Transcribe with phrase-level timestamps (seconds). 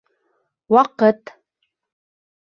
[0.75, 1.33] Ваҡыт!